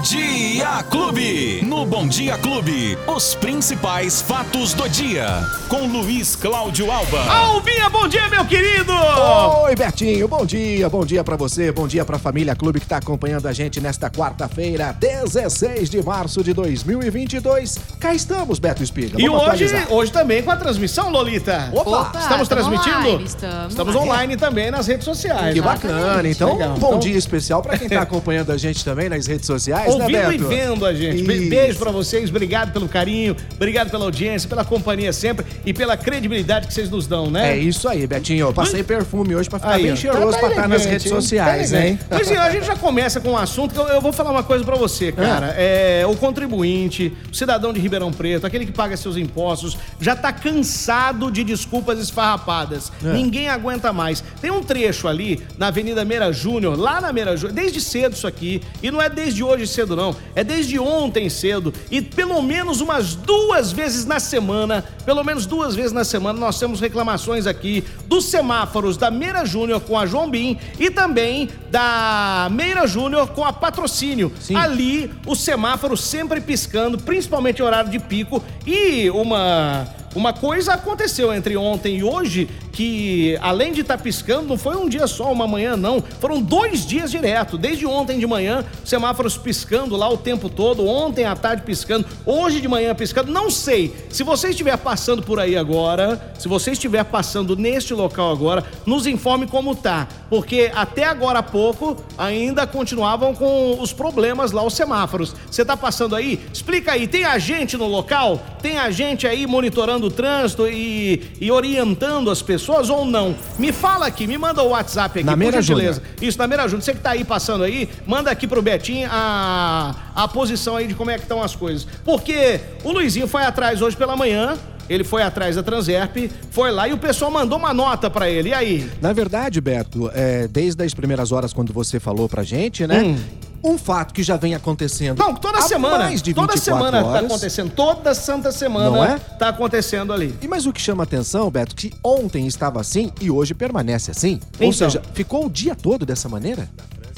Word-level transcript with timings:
Bom 0.00 0.04
Dia 0.06 0.82
Clube. 0.84 1.60
No 1.62 1.84
Bom 1.84 2.08
Dia 2.08 2.38
Clube, 2.38 2.96
os 3.06 3.34
principais 3.34 4.22
fatos 4.22 4.72
do 4.72 4.88
dia. 4.88 5.26
Com 5.68 5.86
Luiz 5.86 6.34
Cláudio 6.34 6.90
Alba. 6.90 7.20
Albinha, 7.30 7.90
bom 7.90 8.08
dia, 8.08 8.26
meu 8.30 8.42
querido! 8.46 8.94
Oi, 8.94 9.76
Bertinho, 9.76 10.26
bom 10.26 10.46
dia, 10.46 10.88
bom 10.88 11.04
dia 11.04 11.22
pra 11.22 11.36
você, 11.36 11.70
bom 11.70 11.86
dia 11.86 12.02
pra 12.02 12.18
família 12.18 12.56
Clube 12.56 12.80
que 12.80 12.86
tá 12.86 12.96
acompanhando 12.96 13.46
a 13.46 13.52
gente 13.52 13.78
nesta 13.78 14.08
quarta-feira, 14.08 14.96
16 14.98 15.90
de 15.90 16.02
março 16.02 16.42
de 16.42 16.54
2022. 16.54 17.78
Cá 18.00 18.14
estamos, 18.14 18.58
Beto 18.58 18.82
Espiga. 18.82 19.20
E 19.20 19.28
hoje, 19.28 19.44
atualizar. 19.44 19.92
hoje 19.92 20.10
também 20.10 20.42
com 20.42 20.50
a 20.50 20.56
transmissão, 20.56 21.10
Lolita. 21.10 21.70
Opa! 21.74 22.12
Estamos 22.18 22.48
transmitindo? 22.48 22.96
online, 22.96 23.24
estamos. 23.24 23.68
Estamos 23.68 23.94
online 23.96 24.36
também 24.38 24.70
nas 24.70 24.86
redes 24.86 25.04
sociais. 25.04 25.52
Que 25.52 25.60
bacana. 25.60 26.26
Então, 26.26 26.54
Legal. 26.54 26.70
um 26.70 26.78
bom 26.78 26.86
Então- 26.88 26.98
dia 27.00 27.18
especial 27.18 27.60
pra 27.60 27.76
quem 27.76 27.86
tá 27.88 28.00
acompanhando 28.00 28.50
a 28.50 28.56
gente 28.56 28.82
também 28.82 29.10
nas 29.10 29.26
redes 29.26 29.46
sociais, 29.46 29.89
Ouvindo 29.94 30.12
né, 30.12 30.34
e 30.34 30.38
Beto? 30.38 30.48
vendo 30.48 30.86
a 30.86 30.94
gente. 30.94 31.22
Isso. 31.22 31.50
Beijo 31.50 31.78
pra 31.78 31.90
vocês, 31.90 32.28
obrigado 32.30 32.72
pelo 32.72 32.88
carinho, 32.88 33.36
obrigado 33.54 33.90
pela 33.90 34.04
audiência, 34.04 34.48
pela 34.48 34.64
companhia 34.64 35.12
sempre 35.12 35.44
e 35.64 35.72
pela 35.72 35.96
credibilidade 35.96 36.66
que 36.66 36.74
vocês 36.74 36.88
nos 36.90 37.06
dão, 37.06 37.30
né? 37.30 37.52
É 37.52 37.56
isso 37.58 37.88
aí, 37.88 38.06
Betinho. 38.06 38.46
Eu 38.46 38.52
passei 38.52 38.82
perfume 38.82 39.34
hoje 39.34 39.48
pra 39.48 39.58
ficar 39.58 39.72
Aí, 39.74 39.82
bem 39.84 39.96
cheiroso 39.96 40.38
pra 40.38 40.48
estar 40.50 40.68
nas 40.68 40.84
redes 40.84 41.08
sociais, 41.08 41.70
Tá 41.70 41.78
hein? 41.78 41.98
elegante. 42.10 42.30
Mas 42.30 42.30
a 42.38 42.50
gente 42.50 42.66
já 42.66 42.76
começa 42.76 43.20
com 43.20 43.30
um 43.30 43.36
assunto 43.38 43.72
que 43.74 43.80
eu, 43.80 43.86
eu 43.88 44.00
vou 44.00 44.12
falar 44.12 44.30
uma 44.30 44.42
coisa 44.42 44.64
pra 44.64 44.76
você, 44.76 45.12
cara. 45.12 45.54
É, 45.56 46.04
o 46.06 46.14
contribuinte, 46.16 47.12
o 47.30 47.34
cidadão 47.34 47.72
de 47.72 47.80
Ribeirão 47.80 48.12
Preto, 48.12 48.46
aquele 48.46 48.66
que 48.66 48.72
paga 48.72 48.96
seus 48.96 49.16
impostos, 49.16 49.76
já 50.00 50.14
tá 50.16 50.32
cansado 50.32 51.30
de 51.30 51.42
desculpas 51.44 51.98
esfarrapadas. 51.98 52.92
É. 53.04 53.12
Ninguém 53.12 53.48
aguenta 53.48 53.92
mais. 53.92 54.22
Tem 54.40 54.50
um 54.50 54.62
trecho 54.62 55.08
ali 55.08 55.40
na 55.58 55.68
Avenida 55.68 56.04
Meira 56.04 56.32
Júnior, 56.32 56.78
lá 56.78 57.00
na 57.00 57.12
Meira 57.12 57.36
Júnior, 57.36 57.54
desde 57.54 57.80
cedo 57.80 58.14
isso 58.14 58.26
aqui, 58.26 58.60
e 58.82 58.90
não 58.90 59.00
é 59.00 59.08
desde 59.08 59.42
hoje 59.42 59.66
cedo 59.66 59.79
não, 59.88 60.14
é 60.34 60.44
desde 60.44 60.78
ontem 60.78 61.28
cedo, 61.28 61.72
e 61.90 62.00
pelo 62.00 62.40
menos 62.42 62.80
umas 62.80 63.14
duas 63.14 63.72
vezes 63.72 64.04
na 64.04 64.20
semana, 64.20 64.84
pelo 65.04 65.22
menos 65.24 65.46
duas 65.46 65.74
vezes 65.74 65.92
na 65.92 66.04
semana, 66.04 66.38
nós 66.38 66.58
temos 66.58 66.80
reclamações 66.80 67.46
aqui 67.46 67.84
dos 68.06 68.26
semáforos 68.26 68.96
da 68.96 69.10
Meira 69.10 69.44
Júnior 69.44 69.80
com 69.80 69.98
a 69.98 70.06
João 70.06 70.30
Bim 70.30 70.58
e 70.78 70.90
também 70.90 71.48
da 71.70 72.48
Meira 72.50 72.86
Júnior 72.86 73.28
com 73.28 73.44
a 73.44 73.52
Patrocínio. 73.52 74.32
Sim. 74.40 74.54
Ali, 74.54 75.10
o 75.26 75.34
semáforo 75.34 75.96
sempre 75.96 76.40
piscando, 76.40 76.98
principalmente 76.98 77.60
em 77.60 77.64
horário 77.64 77.90
de 77.90 77.98
pico, 77.98 78.42
e 78.66 79.10
uma... 79.10 79.88
Uma 80.12 80.32
coisa 80.32 80.72
aconteceu 80.72 81.32
entre 81.32 81.56
ontem 81.56 81.98
e 81.98 82.02
hoje 82.02 82.50
que, 82.72 83.36
além 83.40 83.72
de 83.72 83.80
estar 83.80 83.98
piscando, 83.98 84.48
não 84.48 84.58
foi 84.58 84.76
um 84.76 84.88
dia 84.88 85.06
só, 85.06 85.30
uma 85.30 85.46
manhã, 85.46 85.76
não. 85.76 86.02
Foram 86.20 86.40
dois 86.40 86.86
dias 86.86 87.10
direto. 87.10 87.58
Desde 87.58 87.86
ontem 87.86 88.18
de 88.18 88.26
manhã, 88.26 88.64
semáforos 88.84 89.36
piscando 89.36 89.96
lá 89.96 90.08
o 90.08 90.16
tempo 90.16 90.48
todo. 90.48 90.86
Ontem 90.86 91.24
à 91.24 91.34
tarde 91.34 91.62
piscando. 91.62 92.06
Hoje 92.24 92.60
de 92.60 92.68
manhã 92.68 92.94
piscando. 92.94 93.32
Não 93.32 93.50
sei. 93.50 93.94
Se 94.08 94.22
você 94.22 94.50
estiver 94.50 94.76
passando 94.78 95.22
por 95.22 95.38
aí 95.38 95.56
agora, 95.56 96.32
se 96.38 96.48
você 96.48 96.72
estiver 96.72 97.04
passando 97.04 97.56
neste 97.56 97.92
local 97.92 98.32
agora, 98.32 98.64
nos 98.86 99.06
informe 99.06 99.46
como 99.46 99.74
tá. 99.74 100.06
Porque 100.28 100.70
até 100.74 101.04
agora 101.04 101.40
há 101.40 101.42
pouco 101.42 101.96
ainda 102.16 102.66
continuavam 102.66 103.34
com 103.34 103.80
os 103.80 103.92
problemas 103.92 104.52
lá, 104.52 104.64
os 104.64 104.74
semáforos. 104.74 105.34
Você 105.50 105.64
tá 105.64 105.76
passando 105.76 106.14
aí? 106.14 106.38
Explica 106.52 106.92
aí. 106.92 107.08
Tem 107.08 107.24
agente 107.24 107.76
no 107.76 107.86
local? 107.86 108.40
Tem 108.62 108.78
agente 108.78 109.26
aí 109.26 109.46
monitorando 109.46 110.06
o 110.06 110.10
trânsito 110.10 110.68
e, 110.68 111.22
e 111.40 111.50
orientando 111.50 112.30
as 112.30 112.40
pessoas 112.40 112.69
ou 112.90 113.04
não? 113.04 113.34
Me 113.58 113.72
fala 113.72 114.06
aqui, 114.06 114.26
me 114.26 114.38
manda 114.38 114.62
o 114.62 114.68
WhatsApp 114.68 115.18
aqui, 115.18 115.26
Na 115.26 115.36
por 115.36 115.52
gentileza. 115.52 116.00
Júnior. 116.00 116.14
Isso, 116.22 116.38
na 116.38 116.46
Meira 116.46 116.62
Júnior. 116.68 116.82
Você 116.82 116.92
que 116.94 117.00
tá 117.00 117.10
aí 117.10 117.24
passando 117.24 117.64
aí, 117.64 117.88
manda 118.06 118.30
aqui 118.30 118.46
pro 118.46 118.62
Betinho 118.62 119.08
a, 119.10 119.94
a 120.14 120.28
posição 120.28 120.76
aí 120.76 120.86
de 120.86 120.94
como 120.94 121.10
é 121.10 121.16
que 121.16 121.22
estão 121.22 121.42
as 121.42 121.54
coisas. 121.56 121.86
Porque 122.04 122.60
o 122.84 122.92
Luizinho 122.92 123.26
foi 123.26 123.42
atrás 123.42 123.82
hoje 123.82 123.96
pela 123.96 124.16
manhã, 124.16 124.56
ele 124.88 125.04
foi 125.04 125.22
atrás 125.22 125.56
da 125.56 125.62
Transerp, 125.62 126.16
foi 126.50 126.70
lá 126.70 126.88
e 126.88 126.92
o 126.92 126.98
pessoal 126.98 127.30
mandou 127.30 127.58
uma 127.58 127.72
nota 127.72 128.10
pra 128.10 128.28
ele. 128.28 128.50
E 128.50 128.54
aí? 128.54 128.90
Na 129.00 129.12
verdade, 129.12 129.60
Beto, 129.60 130.10
é, 130.14 130.48
desde 130.48 130.82
as 130.84 130.92
primeiras 130.94 131.32
horas 131.32 131.52
quando 131.52 131.72
você 131.72 132.00
falou 132.00 132.28
pra 132.28 132.42
gente, 132.42 132.86
né? 132.86 133.02
Hum. 133.02 133.16
Um 133.62 133.76
fato 133.76 134.14
que 134.14 134.22
já 134.22 134.36
vem 134.36 134.54
acontecendo. 134.54 135.18
Não, 135.18 135.34
toda 135.34 135.58
há 135.58 135.62
semana. 135.62 135.98
Mais 136.04 136.22
de 136.22 136.30
24 136.30 136.48
toda 136.54 136.64
semana 136.64 137.02
tá 137.02 137.08
horas. 137.08 137.24
acontecendo. 137.26 137.70
Toda 137.70 138.14
santa 138.14 138.50
semana 138.52 138.90
Não 138.90 139.04
é? 139.04 139.18
tá 139.18 139.48
acontecendo 139.50 140.12
ali. 140.12 140.34
E 140.40 140.48
mas 140.48 140.64
o 140.66 140.72
que 140.72 140.80
chama 140.80 141.02
atenção, 141.02 141.50
Beto, 141.50 141.74
que 141.76 141.92
ontem 142.02 142.46
estava 142.46 142.80
assim 142.80 143.12
e 143.20 143.30
hoje 143.30 143.52
permanece 143.54 144.10
assim. 144.10 144.40
Ou 144.58 144.66
Então. 144.68 144.72
seja, 144.72 145.02
ficou 145.14 145.46
o 145.46 145.50
dia 145.50 145.74
todo 145.74 146.06
dessa 146.06 146.28
maneira? 146.28 146.68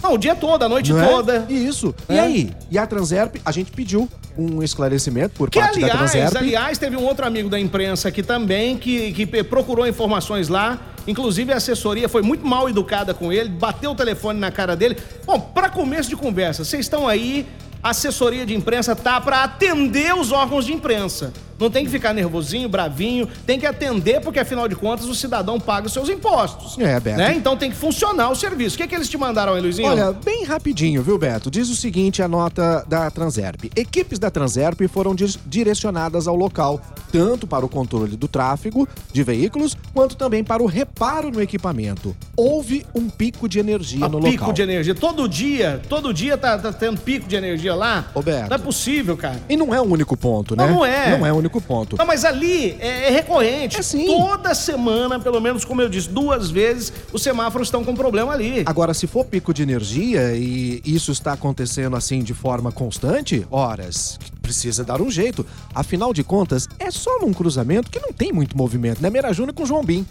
Não, 0.02 0.14
o 0.14 0.18
dia 0.18 0.34
todo, 0.34 0.60
a 0.64 0.68
noite 0.68 0.92
Não 0.92 1.00
é? 1.00 1.06
toda. 1.06 1.46
Isso. 1.48 1.94
É. 2.08 2.14
E 2.14 2.18
aí? 2.18 2.50
E 2.72 2.76
a 2.76 2.84
Transerp, 2.86 3.36
a 3.44 3.52
gente 3.52 3.70
pediu 3.70 4.08
um 4.36 4.60
esclarecimento 4.60 5.34
por 5.36 5.48
Que 5.48 5.60
parte 5.60 5.78
da 5.78 5.86
aliás, 5.86 6.10
Transerp. 6.10 6.36
aliás, 6.42 6.76
teve 6.78 6.96
um 6.96 7.04
outro 7.04 7.24
amigo 7.24 7.48
da 7.48 7.60
imprensa 7.60 8.08
aqui 8.08 8.20
também 8.20 8.76
que, 8.76 9.12
que 9.12 9.44
procurou 9.44 9.86
informações 9.86 10.48
lá. 10.48 10.80
Inclusive 11.06 11.52
a 11.52 11.56
assessoria 11.56 12.08
foi 12.08 12.22
muito 12.22 12.46
mal 12.46 12.68
educada 12.68 13.12
com 13.12 13.32
ele, 13.32 13.48
bateu 13.48 13.90
o 13.90 13.94
telefone 13.94 14.38
na 14.38 14.50
cara 14.50 14.76
dele. 14.76 14.96
Bom, 15.24 15.38
para 15.40 15.68
começo 15.68 16.08
de 16.08 16.16
conversa, 16.16 16.64
vocês 16.64 16.86
estão 16.86 17.08
aí, 17.08 17.46
a 17.82 17.90
assessoria 17.90 18.46
de 18.46 18.54
imprensa 18.54 18.94
tá 18.94 19.20
para 19.20 19.42
atender 19.42 20.14
os 20.14 20.30
órgãos 20.30 20.66
de 20.66 20.72
imprensa. 20.72 21.32
Não 21.62 21.70
tem 21.70 21.84
que 21.84 21.90
ficar 21.90 22.12
nervosinho, 22.12 22.68
bravinho, 22.68 23.28
tem 23.46 23.58
que 23.58 23.66
atender 23.66 24.20
porque 24.20 24.40
afinal 24.40 24.66
de 24.66 24.74
contas 24.74 25.06
o 25.06 25.14
cidadão 25.14 25.60
paga 25.60 25.86
os 25.86 25.92
seus 25.92 26.08
impostos. 26.08 26.78
É, 26.78 26.98
Beto. 26.98 27.18
Né? 27.18 27.34
Então 27.34 27.56
tem 27.56 27.70
que 27.70 27.76
funcionar 27.76 28.30
o 28.30 28.34
serviço. 28.34 28.74
O 28.74 28.78
que, 28.78 28.88
que 28.88 28.94
eles 28.94 29.08
te 29.08 29.16
mandaram 29.16 29.54
aí, 29.54 29.60
Luizinho? 29.60 29.88
Olha, 29.88 30.12
bem 30.12 30.44
rapidinho, 30.44 31.02
viu, 31.02 31.16
Beto? 31.16 31.50
Diz 31.50 31.68
o 31.68 31.76
seguinte 31.76 32.22
a 32.22 32.28
nota 32.28 32.84
da 32.88 33.10
Transerp. 33.10 33.64
Equipes 33.76 34.18
da 34.18 34.30
Transerp 34.30 34.80
foram 34.88 35.14
direcionadas 35.46 36.26
ao 36.26 36.34
local, 36.34 36.80
tanto 37.12 37.46
para 37.46 37.64
o 37.64 37.68
controle 37.68 38.16
do 38.16 38.26
tráfego 38.26 38.88
de 39.12 39.22
veículos, 39.22 39.76
quanto 39.94 40.16
também 40.16 40.42
para 40.42 40.62
o 40.62 40.66
reparo 40.66 41.30
no 41.30 41.40
equipamento. 41.40 42.16
Houve 42.36 42.84
um 42.94 43.08
pico 43.08 43.48
de 43.48 43.58
energia 43.58 44.06
A 44.06 44.08
no 44.08 44.20
pico 44.20 44.40
local. 44.40 44.52
de 44.52 44.62
energia. 44.62 44.94
Todo 44.94 45.28
dia, 45.28 45.80
todo 45.88 46.12
dia 46.12 46.36
tá, 46.36 46.58
tá 46.58 46.72
tendo 46.72 47.00
pico 47.00 47.28
de 47.28 47.36
energia 47.36 47.74
lá. 47.74 48.10
Roberto. 48.14 48.48
Não 48.48 48.56
é 48.56 48.58
possível, 48.58 49.16
cara. 49.16 49.40
E 49.48 49.56
não 49.56 49.74
é 49.74 49.80
o 49.80 49.84
único 49.84 50.16
ponto, 50.16 50.56
né? 50.56 50.66
Não, 50.66 50.76
não 50.76 50.86
é. 50.86 51.16
Não 51.16 51.26
é 51.26 51.32
o 51.32 51.36
único 51.36 51.51
ponto. 51.60 51.96
Não, 51.96 52.06
mas 52.06 52.24
ali 52.24 52.76
é, 52.80 53.08
é 53.08 53.10
recorrente. 53.10 53.78
É 53.78 53.82
sim. 53.82 54.06
Toda 54.06 54.54
semana, 54.54 55.18
pelo 55.18 55.40
menos, 55.40 55.64
como 55.64 55.82
eu 55.82 55.88
disse, 55.88 56.08
duas 56.08 56.50
vezes, 56.50 56.92
os 57.12 57.22
semáforos 57.22 57.68
estão 57.68 57.84
com 57.84 57.94
problema 57.94 58.32
ali. 58.32 58.62
Agora, 58.66 58.94
se 58.94 59.06
for 59.06 59.24
pico 59.24 59.52
de 59.52 59.62
energia 59.62 60.34
e 60.34 60.80
isso 60.84 61.12
está 61.12 61.32
acontecendo 61.32 61.96
assim 61.96 62.22
de 62.22 62.34
forma 62.34 62.72
constante, 62.72 63.46
horas, 63.50 64.18
precisa 64.42 64.84
dar 64.84 65.00
um 65.00 65.10
jeito. 65.10 65.46
Afinal 65.74 66.12
de 66.12 66.22
contas, 66.24 66.68
é 66.78 66.90
só 66.90 67.20
num 67.20 67.32
cruzamento 67.32 67.90
que 67.90 68.00
não 68.00 68.12
tem 68.12 68.32
muito 68.32 68.56
movimento, 68.56 69.00
né? 69.00 69.08
Meira 69.08 69.32
Júnior 69.32 69.54
com 69.54 69.64
João 69.64 69.84
Bim. 69.84 70.04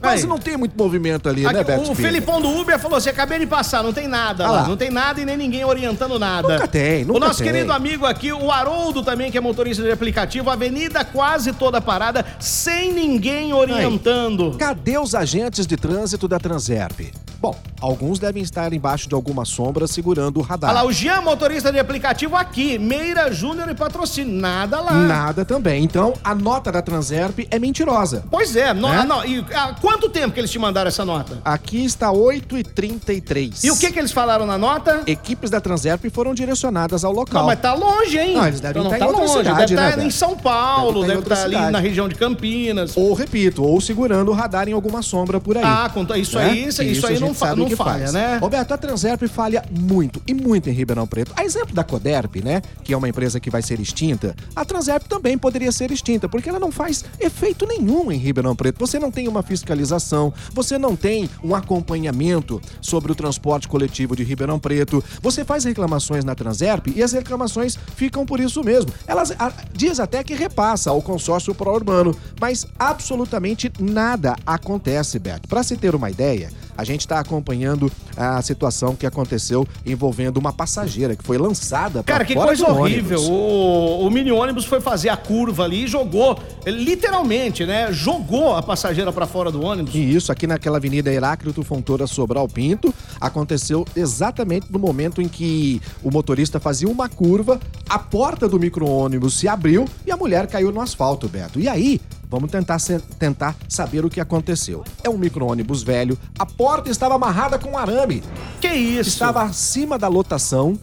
Quase 0.00 0.22
Aí. 0.24 0.28
não 0.28 0.38
tem 0.38 0.56
muito 0.56 0.76
movimento 0.76 1.28
ali, 1.28 1.42
né, 1.42 1.48
Aqui, 1.48 1.64
Beto 1.64 1.80
o 1.80 1.82
Espírito? 1.92 2.02
Felipão 2.02 2.40
do 2.40 2.48
Uber 2.50 2.78
falou 2.78 2.98
assim: 2.98 3.08
acabei 3.08 3.38
de 3.38 3.46
passar, 3.46 3.82
não 3.82 3.92
tem 3.92 4.06
nada 4.06 4.46
Ah 4.46 4.50
lá. 4.50 4.60
lá. 4.62 4.68
Não 4.68 4.76
tem 4.76 4.90
nada 4.90 5.20
e 5.20 5.24
nem 5.24 5.36
ninguém 5.36 5.64
orientando 5.64 6.18
nada. 6.18 6.48
Nunca 6.54 6.68
tem, 6.68 7.04
nunca 7.04 7.16
O 7.18 7.20
nosso 7.20 7.42
tem. 7.42 7.52
querido 7.52 7.72
amigo 7.72 8.04
aqui, 8.06 8.30
o 8.32 8.52
Haroldo 8.52 9.02
também, 9.02 9.30
que 9.30 9.38
é 9.38 9.40
motorista 9.40 9.82
de 9.82 9.90
aplicativo, 9.90 10.50
avenida 10.50 11.04
quase 11.04 11.52
toda 11.52 11.80
parada, 11.80 12.24
sem 12.38 12.92
ninguém 12.92 13.52
orientando. 13.52 14.54
Cadê 14.58 14.98
os 14.98 15.14
agentes 15.14 15.66
de 15.66 15.76
trânsito 15.76 16.28
da 16.28 16.38
Transerp? 16.38 17.00
Bom, 17.40 17.54
alguns 17.80 18.18
devem 18.18 18.42
estar 18.42 18.72
embaixo 18.72 19.08
de 19.08 19.14
alguma 19.14 19.44
sombra 19.44 19.86
segurando 19.86 20.38
o 20.38 20.42
radar. 20.42 20.70
Olha 20.70 20.80
lá, 20.82 20.86
o 20.88 20.92
Jean, 20.92 21.20
motorista 21.20 21.70
de 21.70 21.78
aplicativo 21.78 22.34
aqui, 22.34 22.78
Meira 22.78 23.32
Júnior 23.32 23.68
e 23.70 23.74
patrocínio, 23.76 24.34
nada 24.34 24.80
lá. 24.80 24.92
Nada 24.92 25.44
também. 25.44 25.84
Então, 25.84 26.14
a 26.24 26.34
nota 26.34 26.72
da 26.72 26.82
Transerp 26.82 27.40
é 27.48 27.58
mentirosa. 27.58 28.24
Pois 28.28 28.56
é, 28.56 28.74
no- 28.74 28.88
Né? 28.88 29.04
não, 29.04 29.24
e 29.24 29.44
há 29.54 29.72
quanto 29.80 30.08
tempo 30.08 30.34
que 30.34 30.40
eles 30.40 30.50
te 30.50 30.58
mandaram 30.58 30.88
essa 30.88 31.04
nota? 31.04 31.38
Aqui 31.44 31.84
está 31.84 32.10
8h33. 32.10 33.62
E 33.64 33.70
o 33.70 33.76
que 33.76 33.92
que 33.92 33.98
eles 33.98 34.12
falaram 34.12 34.44
na 34.46 34.58
nota? 34.58 35.02
Equipes 35.06 35.50
da 35.50 35.60
Transerp 35.60 36.04
foram 36.12 36.34
direcionadas 36.34 37.04
ao 37.04 37.12
local. 37.12 37.42
Não, 37.42 37.46
mas 37.46 37.60
tá 37.60 37.72
longe, 37.74 38.18
hein? 38.18 38.34
Não, 38.36 38.46
eles 38.46 38.60
devem 38.60 38.82
Então 38.82 38.92
estar 38.92 39.04
em 39.04 39.08
outra 39.08 39.22
longe. 39.26 39.38
cidade, 39.38 39.74
deve 39.74 39.80
né, 39.80 39.88
estar 39.90 40.04
em? 40.06 40.10
São 40.10 40.36
Paulo, 40.36 41.02
Deve 41.02 41.14
deve 41.20 41.22
estar 41.22 41.34
em 41.46 41.46
estar, 41.52 41.62
ali 41.64 41.72
na 41.72 41.78
região 41.78 42.08
de 42.08 42.14
Campinas. 42.16 42.96
Ou, 42.96 43.14
repito, 43.14 43.62
ou 43.62 43.80
segurando 43.80 44.30
o 44.30 44.34
radar 44.34 44.68
em 44.68 44.72
alguma 44.72 45.02
sombra 45.02 45.40
por 45.40 45.56
aí. 45.56 45.62
Ah, 45.64 45.88
isso 46.16 46.36
né? 46.38 46.44
aí- 46.50 46.64
isso- 46.66 46.82
isso 46.82 47.06
aí 47.06 47.16
a 47.16 47.27
não 47.28 47.34
gente 47.34 47.38
fa- 47.38 47.46
sabe 47.48 47.60
não 47.60 47.66
o 47.66 47.70
que 47.70 47.76
falha, 47.76 47.98
faz. 48.00 48.12
né? 48.12 48.36
Roberto, 48.38 48.72
a 48.72 48.78
Transerp 48.78 49.22
falha 49.28 49.64
muito, 49.70 50.22
e 50.26 50.34
muito 50.34 50.68
em 50.68 50.72
Ribeirão 50.72 51.06
Preto. 51.06 51.32
A 51.36 51.44
exemplo 51.44 51.74
da 51.74 51.84
Coderp, 51.84 52.36
né, 52.42 52.60
que 52.82 52.92
é 52.92 52.96
uma 52.96 53.08
empresa 53.08 53.38
que 53.40 53.50
vai 53.50 53.62
ser 53.62 53.80
extinta, 53.80 54.34
a 54.54 54.64
Transerp 54.64 55.04
também 55.06 55.36
poderia 55.38 55.70
ser 55.72 55.90
extinta, 55.90 56.28
porque 56.28 56.48
ela 56.48 56.58
não 56.58 56.70
faz 56.72 57.04
efeito 57.20 57.66
nenhum 57.66 58.10
em 58.12 58.16
Ribeirão 58.18 58.54
Preto. 58.56 58.78
Você 58.78 58.98
não 58.98 59.10
tem 59.10 59.28
uma 59.28 59.42
fiscalização, 59.42 60.32
você 60.52 60.78
não 60.78 60.96
tem 60.96 61.28
um 61.42 61.54
acompanhamento 61.54 62.60
sobre 62.80 63.10
o 63.12 63.14
transporte 63.14 63.66
coletivo 63.68 64.14
de 64.16 64.22
Ribeirão 64.24 64.58
Preto. 64.58 65.02
Você 65.22 65.44
faz 65.44 65.64
reclamações 65.64 66.24
na 66.24 66.34
Transerp 66.34 66.88
e 66.94 67.02
as 67.02 67.12
reclamações 67.12 67.78
ficam 67.96 68.24
por 68.26 68.40
isso 68.40 68.62
mesmo. 68.62 68.90
Elas 69.06 69.32
a, 69.38 69.52
diz 69.72 69.98
até 70.00 70.22
que 70.22 70.34
repassa 70.34 70.90
ao 70.90 71.00
consórcio 71.02 71.54
pró-urbano, 71.54 72.14
mas 72.40 72.66
absolutamente 72.78 73.72
nada 73.78 74.36
acontece, 74.46 75.18
Beto. 75.18 75.48
Para 75.48 75.62
se 75.62 75.76
ter 75.76 75.94
uma 75.94 76.10
ideia, 76.10 76.50
a 76.78 76.84
gente 76.84 77.00
está 77.00 77.18
acompanhando 77.18 77.90
a 78.16 78.40
situação 78.40 78.94
que 78.94 79.04
aconteceu 79.04 79.66
envolvendo 79.84 80.36
uma 80.36 80.52
passageira 80.52 81.16
que 81.16 81.24
foi 81.24 81.36
lançada 81.36 82.04
Cara, 82.04 82.24
que 82.24 82.36
coisa 82.36 82.70
horrível. 82.70 83.20
O, 83.20 84.06
o 84.06 84.10
mini 84.10 84.30
ônibus 84.30 84.64
foi 84.64 84.80
fazer 84.80 85.08
a 85.08 85.16
curva 85.16 85.64
ali 85.64 85.84
e 85.84 85.88
jogou, 85.88 86.38
literalmente, 86.64 87.66
né? 87.66 87.92
Jogou 87.92 88.54
a 88.54 88.62
passageira 88.62 89.12
pra 89.12 89.26
fora 89.26 89.50
do 89.50 89.60
ônibus. 89.60 89.92
E 89.92 90.14
isso 90.14 90.30
aqui 90.30 90.46
naquela 90.46 90.76
avenida 90.76 91.12
Heráclito 91.12 91.64
Fontoura 91.64 92.06
Sobral 92.06 92.46
Pinto 92.46 92.94
aconteceu 93.20 93.84
exatamente 93.96 94.70
no 94.70 94.78
momento 94.78 95.20
em 95.20 95.26
que 95.26 95.82
o 96.02 96.12
motorista 96.12 96.60
fazia 96.60 96.88
uma 96.88 97.08
curva, 97.08 97.58
a 97.88 97.98
porta 97.98 98.48
do 98.48 98.58
micro-ônibus 98.58 99.36
se 99.36 99.48
abriu 99.48 99.84
e 100.06 100.12
a 100.12 100.16
mulher 100.16 100.46
caiu 100.46 100.70
no 100.70 100.80
asfalto, 100.80 101.28
Beto. 101.28 101.58
E 101.58 101.68
aí, 101.68 102.00
vamos 102.30 102.50
tentar, 102.50 102.78
tentar 103.18 103.56
saber 103.68 104.04
o 104.04 104.10
que 104.10 104.20
aconteceu. 104.20 104.84
É 105.02 105.08
um 105.08 105.18
micro-ônibus 105.18 105.82
velho, 105.82 106.18
a 106.38 106.44
porta 106.46 106.90
estava 106.90 107.14
amarrada 107.14 107.58
com 107.58 107.76
arame, 107.76 108.22
Que 108.60 108.68
isso? 108.68 109.08
estava 109.10 109.42
acima 109.42 109.98
da 109.98 110.08
lotação 110.08 110.78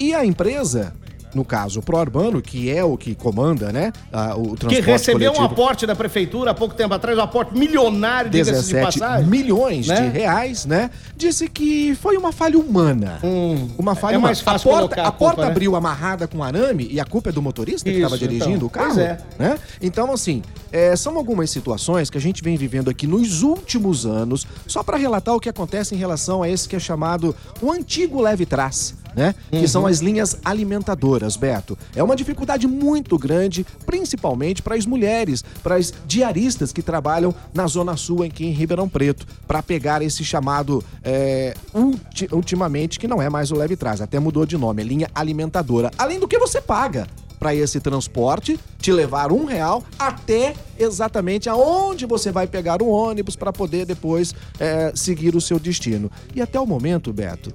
e 0.00 0.14
a 0.14 0.24
empresa. 0.24 0.94
No 1.34 1.44
caso, 1.44 1.80
o 1.80 1.82
Pro-Urbano, 1.82 2.40
que 2.40 2.70
é 2.70 2.82
o 2.82 2.96
que 2.96 3.14
comanda, 3.14 3.70
né? 3.72 3.92
a- 4.12 4.34
o 4.36 4.50
que 4.52 4.56
transporte 4.56 4.80
recebeu 4.86 5.30
um 5.32 5.34
coletivo. 5.34 5.62
aporte 5.62 5.86
da 5.86 5.94
prefeitura 5.94 6.50
há 6.52 6.54
pouco 6.54 6.74
tempo 6.74 6.94
atrás, 6.94 7.18
um 7.18 7.22
aporte 7.22 7.56
milionário, 7.56 8.30
diga-se 8.30 8.50
de 8.50 8.56
17 8.74 8.98
passagem. 8.98 9.26
milhões 9.28 9.86
né? 9.86 10.00
de 10.10 10.18
reais, 10.18 10.64
né? 10.64 10.90
Disse 11.16 11.48
que 11.48 11.94
foi 11.96 12.16
uma 12.16 12.32
falha 12.32 12.58
humana. 12.58 13.18
Hum, 13.22 13.68
uma 13.78 13.94
falha 13.94 14.14
é 14.16 14.18
mais 14.18 14.40
humana. 14.40 14.58
fácil 14.58 14.70
a 14.70 14.78
porta, 14.80 15.02
a 15.02 15.08
a 15.08 15.12
porta 15.12 15.34
culpa, 15.36 15.42
né? 15.44 15.50
abriu 15.50 15.76
amarrada 15.76 16.26
com 16.26 16.42
arame 16.42 16.88
e 16.90 16.98
a 17.00 17.04
culpa 17.04 17.28
é 17.30 17.32
do 17.32 17.42
motorista 17.42 17.84
que 17.84 17.90
Isso, 17.90 17.98
estava 18.04 18.18
dirigindo 18.18 18.56
então. 18.56 18.66
o 18.66 18.70
carro, 18.70 18.94
Pois 18.94 18.98
é. 18.98 19.18
né? 19.38 19.58
Então, 19.82 20.12
assim, 20.12 20.42
é, 20.72 20.96
são 20.96 21.16
algumas 21.16 21.50
situações 21.50 22.08
que 22.10 22.16
a 22.18 22.20
gente 22.20 22.42
vem 22.42 22.56
vivendo 22.56 22.88
aqui 22.88 23.06
nos 23.06 23.42
últimos 23.42 24.06
anos, 24.06 24.46
só 24.66 24.82
para 24.82 24.96
relatar 24.96 25.34
o 25.34 25.40
que 25.40 25.48
acontece 25.48 25.94
em 25.94 25.98
relação 25.98 26.42
a 26.42 26.48
esse 26.48 26.68
que 26.68 26.76
é 26.76 26.78
chamado 26.80 27.34
o 27.60 27.70
antigo 27.70 28.20
leve-trás. 28.20 28.94
Né? 29.18 29.34
Que 29.50 29.66
são 29.66 29.82
Uhum. 29.82 29.88
as 29.88 29.98
linhas 29.98 30.36
alimentadoras, 30.44 31.34
Beto. 31.36 31.76
É 31.96 32.00
uma 32.04 32.14
dificuldade 32.14 32.68
muito 32.68 33.18
grande, 33.18 33.66
principalmente 33.84 34.62
para 34.62 34.76
as 34.76 34.86
mulheres, 34.86 35.42
para 35.60 35.74
as 35.74 35.92
diaristas 36.06 36.72
que 36.72 36.82
trabalham 36.82 37.34
na 37.52 37.66
Zona 37.66 37.96
Sul, 37.96 38.22
aqui 38.22 38.46
em 38.46 38.52
Ribeirão 38.52 38.88
Preto, 38.88 39.26
para 39.44 39.60
pegar 39.60 40.02
esse 40.02 40.22
chamado 40.24 40.84
é, 41.02 41.52
ulti- 41.74 42.28
ultimamente, 42.30 42.96
que 42.96 43.08
não 43.08 43.20
é 43.20 43.28
mais 43.28 43.50
o 43.50 43.56
leve 43.56 43.74
trás, 43.76 44.00
até 44.00 44.20
mudou 44.20 44.46
de 44.46 44.56
nome, 44.56 44.82
é 44.82 44.84
linha 44.84 45.10
alimentadora. 45.12 45.90
Além 45.98 46.20
do 46.20 46.28
que 46.28 46.38
você 46.38 46.60
paga 46.60 47.08
para 47.40 47.52
esse 47.52 47.80
transporte, 47.80 48.58
te 48.80 48.92
levar 48.92 49.32
um 49.32 49.44
real 49.46 49.82
até 49.98 50.54
exatamente 50.78 51.48
aonde 51.48 52.06
você 52.06 52.30
vai 52.30 52.46
pegar 52.46 52.80
o 52.82 52.88
ônibus 52.88 53.34
para 53.34 53.52
poder 53.52 53.84
depois 53.84 54.32
é, 54.60 54.92
seguir 54.94 55.34
o 55.34 55.40
seu 55.40 55.58
destino. 55.58 56.08
E 56.36 56.40
até 56.40 56.58
o 56.60 56.66
momento, 56.66 57.12
Beto, 57.12 57.52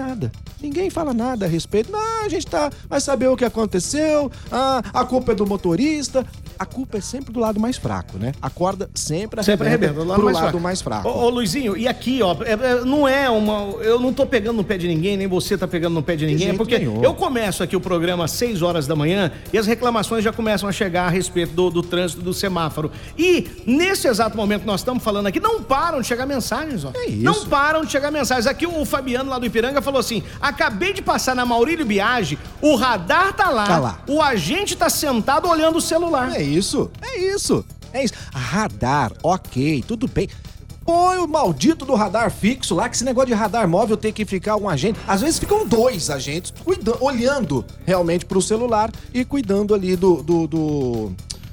Nada. 0.00 0.32
Ninguém 0.62 0.88
fala 0.88 1.12
nada 1.12 1.44
a 1.44 1.48
respeito. 1.48 1.92
Não, 1.92 2.24
a 2.24 2.28
gente 2.28 2.46
tá. 2.46 2.70
Vai 2.88 3.02
saber 3.02 3.28
o 3.28 3.36
que 3.36 3.44
aconteceu. 3.44 4.32
Ah, 4.50 4.82
a 4.94 5.04
culpa 5.04 5.32
é 5.32 5.34
do 5.34 5.46
motorista. 5.46 6.26
A 6.60 6.66
culpa 6.66 6.98
é 6.98 7.00
sempre 7.00 7.32
do 7.32 7.40
lado 7.40 7.58
mais 7.58 7.78
fraco, 7.78 8.18
né? 8.18 8.32
A 8.42 8.50
corda 8.50 8.90
sempre 8.94 9.42
Sempre 9.42 9.66
arrebenta, 9.66 9.94
do 9.94 10.04
lado 10.04 10.16
pro 10.16 10.24
mais 10.26 10.34
lado 10.36 10.44
fraco. 10.44 10.60
mais 10.60 10.82
fraco. 10.82 11.08
Ô, 11.08 11.22
ô, 11.24 11.30
Luizinho, 11.30 11.74
e 11.74 11.88
aqui, 11.88 12.20
ó, 12.22 12.36
é- 12.44 12.52
é- 12.52 12.84
não 12.84 13.08
é 13.08 13.30
uma. 13.30 13.60
Eu 13.80 13.98
não 13.98 14.12
tô 14.12 14.26
pegando 14.26 14.58
no 14.58 14.64
pé 14.64 14.76
de 14.76 14.86
ninguém, 14.86 15.16
nem 15.16 15.26
você 15.26 15.56
tá 15.56 15.66
pegando 15.66 15.94
no 15.94 16.02
pé 16.02 16.16
de 16.16 16.26
ninguém, 16.26 16.48
jeito 16.48 16.58
porque 16.58 16.78
nenhum. 16.78 17.02
eu 17.02 17.14
começo 17.14 17.62
aqui 17.62 17.74
o 17.74 17.80
programa 17.80 18.26
às 18.26 18.32
6 18.32 18.60
horas 18.60 18.86
da 18.86 18.94
manhã 18.94 19.32
e 19.50 19.56
as 19.56 19.66
reclamações 19.66 20.22
já 20.22 20.34
começam 20.34 20.68
a 20.68 20.72
chegar 20.72 21.06
a 21.06 21.08
respeito 21.08 21.54
do, 21.54 21.70
do 21.70 21.82
trânsito 21.82 22.20
do 22.20 22.34
semáforo. 22.34 22.92
E 23.16 23.48
nesse 23.66 24.06
exato 24.06 24.36
momento 24.36 24.60
que 24.60 24.66
nós 24.66 24.82
estamos 24.82 25.02
falando 25.02 25.28
aqui, 25.28 25.40
não 25.40 25.62
param 25.62 26.02
de 26.02 26.06
chegar 26.06 26.26
mensagens, 26.26 26.84
ó. 26.84 26.90
É 26.94 27.06
isso. 27.06 27.22
Não 27.24 27.46
param 27.46 27.86
de 27.86 27.90
chegar 27.90 28.10
mensagens. 28.10 28.46
Aqui 28.46 28.66
o 28.66 28.84
Fabiano 28.84 29.30
lá 29.30 29.38
do 29.38 29.46
Ipiranga 29.46 29.80
falou 29.80 29.98
assim: 29.98 30.22
acabei 30.38 30.92
de 30.92 31.00
passar 31.00 31.34
na 31.34 31.46
Maurílio 31.46 31.86
Biagi, 31.86 32.38
o 32.60 32.76
radar 32.76 33.32
tá 33.32 33.48
lá, 33.48 33.66
Tá 33.66 33.78
lá. 33.78 33.98
o 34.06 34.20
agente 34.20 34.76
tá 34.76 34.90
sentado 34.90 35.48
olhando 35.48 35.76
o 35.76 35.80
celular. 35.80 36.34
É 36.36 36.42
isso, 36.42 36.49
é 37.02 37.18
isso, 37.18 37.64
é 37.92 38.04
isso. 38.04 38.14
Radar, 38.32 39.12
ok, 39.22 39.84
tudo 39.86 40.08
bem. 40.08 40.28
Põe 40.84 41.18
o 41.18 41.26
maldito 41.28 41.84
do 41.84 41.94
radar 41.94 42.30
fixo 42.32 42.74
lá, 42.74 42.88
que 42.88 42.96
esse 42.96 43.04
negócio 43.04 43.28
de 43.28 43.34
radar 43.34 43.68
móvel 43.68 43.96
tem 43.96 44.12
que 44.12 44.24
ficar 44.24 44.56
um 44.56 44.68
agente. 44.68 44.98
Às 45.06 45.20
vezes 45.20 45.38
ficam 45.38 45.66
dois 45.66 46.10
agentes 46.10 46.52
cuida- 46.64 46.96
olhando 47.00 47.64
realmente 47.86 48.24
pro 48.24 48.40
celular 48.42 48.90
e 49.14 49.24
cuidando 49.24 49.74
ali 49.74 49.94
do. 49.96 50.22
do, 50.22 50.46
do... 50.46 51.12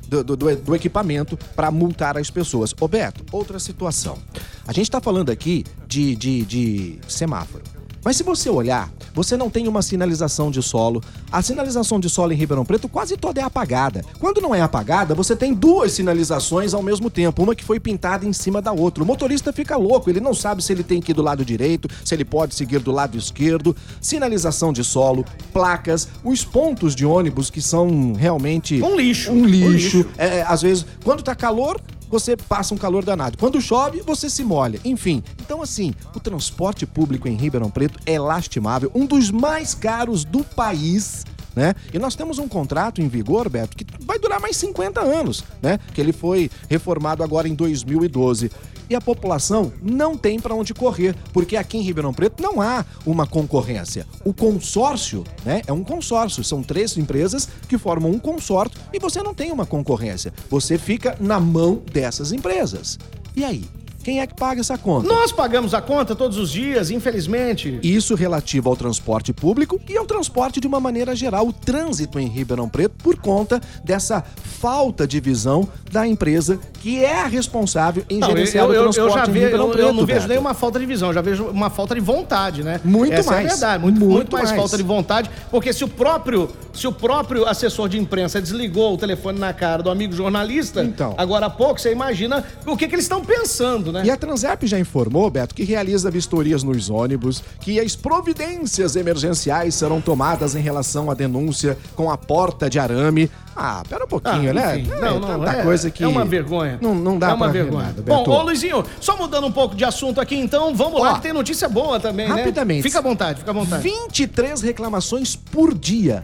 Do, 0.10 0.24
do- 0.24 0.38
do- 0.38 0.74
equipamento 0.76 1.36
para 1.54 1.70
multar 1.70 2.18
as 2.18 2.30
pessoas. 2.32 2.74
Ô 2.80 2.88
Beto, 2.88 3.26
outra 3.30 3.60
situação. 3.60 4.18
A 4.66 4.72
gente 4.72 4.90
tá 4.90 5.02
falando 5.02 5.30
aqui 5.30 5.66
de, 5.86 6.16
de, 6.16 6.44
de 6.46 7.00
semáforo. 7.10 7.62
Mas 8.07 8.15
se 8.15 8.24
você 8.24 8.50
olhar, 8.50 8.89
você 9.13 9.36
não 9.36 9.50
tem 9.50 9.68
uma 9.68 9.81
sinalização 9.81 10.50
de 10.50 10.63
solo. 10.63 11.04
A 11.30 11.42
sinalização 11.42 12.00
de 12.00 12.09
solo 12.09 12.31
em 12.31 12.38
Ribeirão 12.38 12.63
Preto 12.63 12.88
quase 12.88 13.18
toda 13.18 13.42
é 13.42 13.44
apagada. 13.44 14.01
Quando 14.18 14.39
não 14.39 14.56
é 14.56 14.62
apagada, 14.62 15.13
você 15.13 15.36
tem 15.36 15.54
duas 15.54 15.92
sinalizações 15.92 16.74
ao 16.74 16.81
mesmo 16.81 17.09
tempo, 17.09 17.44
uma 17.44 17.54
que 17.54 17.65
foi 17.65 17.81
pintada 17.81 18.25
em 18.25 18.31
cima 18.31 18.62
da 18.62 18.71
outra. 18.71 19.04
O 19.04 19.06
motorista 19.06 19.51
fica 19.51 19.75
louco, 19.75 20.09
ele 20.09 20.21
não 20.21 20.33
sabe 20.33 20.63
se 20.63 20.71
ele 20.71 20.83
tem 20.83 21.01
que 21.01 21.12
ir 21.12 21.15
do 21.15 21.21
lado 21.21 21.44
direito, 21.44 21.89
se 22.06 22.15
ele 22.15 22.24
pode 22.24 22.56
seguir 22.56 22.80
do 22.80 22.94
lado 22.94 23.18
esquerdo. 23.18 23.75
Sinalização 24.00 24.71
de 24.71 24.86
solo, 24.86 25.25
placas, 25.51 26.07
os 26.24 26.45
pontos 26.45 26.95
de 26.95 27.06
ônibus 27.06 27.50
que 27.50 27.62
são 27.62 28.13
realmente 28.13 28.81
Um 28.81 28.95
lixo. 28.95 29.33
Um 29.33 29.42
Um 29.42 29.45
lixo. 29.45 29.98
lixo. 29.98 30.06
É, 30.18 30.44
às 30.44 30.62
vezes, 30.62 30.86
quando 31.03 31.21
tá 31.21 31.36
calor, 31.36 31.77
você 32.09 32.36
passa 32.36 32.74
um 32.74 32.77
calor 32.77 33.04
danado. 33.04 33.38
Quando 33.38 33.62
chove, 33.62 34.01
você 34.01 34.30
se 34.30 34.44
molha. 34.44 34.80
Enfim, 34.83 35.24
então 35.42 35.62
assim, 35.62 35.94
o 36.15 36.19
transporte 36.19 36.86
público 36.86 37.27
em 37.27 37.36
Ribeirão 37.36 37.69
Preto 37.69 38.00
é 38.06 38.19
lastimável, 38.19 38.92
um 38.94 39.06
dos 39.06 39.31
mais 39.31 39.74
caros 39.74 40.24
do 40.24 40.44
país. 40.44 41.25
Né? 41.56 41.74
E 41.92 41.98
nós 41.98 42.15
temos 42.15 42.38
um 42.38 42.48
contrato 42.48 43.01
em 43.01 43.07
vigor, 43.07 43.50
Beto, 43.50 43.75
que 43.75 43.83
vai 44.06 44.19
durar 44.19 44.39
mais 44.39 44.56
50 44.57 45.01
anos, 45.01 45.44
né? 45.59 45.80
Que 45.92 46.00
ele 46.00 46.13
foi 46.13 46.51
reformado 46.69 47.24
agora 47.24 47.48
em 47.48 47.56
2012. 47.56 48.51
E 48.89 48.95
a 48.95 49.01
população 49.01 49.72
não 49.81 50.18
tem 50.18 50.39
para 50.39 50.56
onde 50.56 50.74
correr, 50.74 51.16
porque 51.34 51.57
aqui 51.57 51.78
em 51.78 51.81
Ribeirão 51.81 52.13
Preto 52.13 52.42
não 52.42 52.62
há 52.62 52.86
uma 53.06 53.28
concorrência. 53.28 54.06
O 54.24 54.34
consórcio, 54.34 55.24
né, 55.45 55.62
é 55.68 55.74
um 55.74 55.84
consórcio, 55.84 56.44
são 56.44 56.63
três 56.63 56.98
empresas 56.98 57.48
que 57.68 57.78
formam 57.78 58.12
um 58.12 58.19
consórcio 58.19 58.80
e 58.94 59.00
você 59.00 59.22
não 59.22 59.34
tem 59.34 59.51
uma 59.51 59.66
concorrência. 59.66 60.34
Você 60.50 60.78
fica 60.78 61.18
na 61.19 61.39
mão 61.39 61.81
dessas 61.92 62.31
empresas. 62.31 62.98
E 63.36 63.44
aí, 63.44 63.66
quem 64.07 64.21
é 64.21 64.25
que 64.25 64.36
paga 64.36 64.62
essa 64.62 64.77
conta? 64.77 65.06
Nós 65.06 65.33
pagamos 65.33 65.74
a 65.74 65.81
conta 65.81 66.15
todos 66.15 66.38
os 66.38 66.50
dias, 66.50 66.89
infelizmente. 66.89 67.77
Isso 67.83 68.15
relativo 68.15 68.69
ao 68.69 68.75
transporte 68.77 69.33
público 69.33 69.81
e 69.86 69.98
ao 69.98 70.06
transporte 70.06 70.62
de 70.62 70.65
uma 70.65 70.79
maneira 70.79 71.13
geral, 71.13 71.46
o 71.46 71.51
trânsito 71.51 72.17
em 72.17 72.25
Ribeirão 72.29 72.70
Preto, 72.70 72.96
por 73.03 73.17
conta 73.17 73.62
dessa 73.84 74.24
falta 74.62 75.05
de 75.05 75.20
visão 75.20 75.67
da 75.91 76.08
empresa 76.08 76.58
que 76.82 77.03
é 77.03 77.20
a 77.22 77.27
responsável 77.27 78.05
em 78.10 78.20
Não, 78.20 78.29
eu, 78.29 78.36
gerenciar 78.38 78.63
eu, 78.63 78.70
o 78.72 78.74
eu 78.75 78.84
transporte 78.84 79.13
já 79.13 79.24
em 79.24 79.25
vejo, 79.25 79.43
Ribeirão 79.46 79.65
eu, 79.65 79.72
Preto. 79.74 79.88
eu 79.88 79.93
não 79.93 80.05
vejo 80.05 80.27
nenhuma 80.29 80.53
falta 80.53 80.79
de 80.79 80.86
visão, 80.86 81.12
já 81.12 81.20
vejo 81.22 81.43
uma 81.48 81.70
falta 81.70 81.93
de 81.93 82.00
vontade, 82.00 82.63
né? 82.63 82.79
Muito 82.86 83.12
Essa 83.13 83.32
mais. 83.32 83.46
É 83.46 83.50
verdade, 83.50 83.84
muito, 83.84 84.00
Muito 84.00 84.13
muito 84.13 84.32
mais, 84.32 84.46
mais. 84.46 84.58
falta 84.58 84.77
de 84.77 84.84
vontade, 84.84 85.29
porque 85.51 85.74
se 85.74 85.84
o 85.84 85.88
próprio, 85.89 86.50
se 86.74 86.88
o 86.88 86.93
próprio 86.93 87.46
assessor 87.46 87.89
de 87.89 87.98
imprensa 88.00 88.39
desligou 88.39 88.93
o 88.93 88.98
telefone 88.98 89.38
na 89.38 89.51
cara 89.51 89.84
do 89.84 89.89
amigo 89.89 90.13
jornalista, 90.13 90.82
Então. 90.82 91.13
agora 91.17 91.48
há 91.48 91.50
pouco, 91.50 91.77
você 91.82 91.91
imagina 91.91 92.41
o 92.65 92.77
que, 92.77 92.88
que 92.88 92.96
eles 92.96 93.03
estão 93.03 93.22
pensando, 93.22 93.91
né? 93.91 93.97
E 94.06 94.12
a 94.12 94.18
Transep 94.18 94.66
já 94.68 94.80
informou, 94.80 95.30
Beto, 95.30 95.54
que 95.56 95.63
realiza 95.63 96.10
vistorias 96.12 96.63
nos 96.63 96.89
ônibus, 96.89 97.44
que 97.62 97.80
as 97.80 97.96
providências 97.96 98.96
emergenciais 98.96 99.75
serão 99.75 100.01
tomadas 100.01 100.56
em 100.56 100.60
relação 100.60 101.10
à 101.10 101.13
denúncia 101.13 101.77
com 101.96 102.12
a 102.12 102.18
porta 102.18 102.70
de 102.70 102.80
arame. 102.80 103.30
Ah, 103.56 103.82
pera 103.89 104.06
um 104.06 104.08
pouquinho, 104.08 104.51
Ah, 104.51 104.54
né? 104.54 104.80
É, 104.80 105.01
não, 105.01 105.20
não, 105.20 105.39
tanta 105.39 105.58
é, 105.58 105.63
coisa 105.63 105.89
que... 105.89 106.04
é 106.04 106.08
uma 106.08 106.24
vergonha. 106.24 106.77
Não, 106.80 106.94
não 106.94 107.18
dá 107.18 107.32
É 107.32 107.34
uma 107.34 107.50
vergonha. 107.50 107.88
nada, 107.88 108.01
Bom, 108.04 108.24
ô 108.30 108.42
Luizinho, 108.44 108.84
só 109.01 109.18
mudando 109.18 109.48
um 109.48 109.51
pouco 109.51 109.75
de 109.75 109.84
assunto 109.84 110.22
aqui, 110.22 110.36
então, 110.36 110.75
vamos 110.75 111.01
lá, 111.01 111.13
Ó, 111.13 111.16
que 111.16 111.22
tem 111.22 111.34
notícia 111.34 111.68
boa 111.68 112.00
também, 112.00 112.30
né? 112.30 112.36
Rapidamente. 112.36 112.84
Fica 112.84 113.00
à 113.00 113.01
vontade, 113.01 113.39
fica 113.39 113.50
à 113.50 113.54
vontade. 113.54 113.82
23 113.82 114.62
reclamações 114.62 115.36
por 115.36 115.74
dia. 115.74 116.24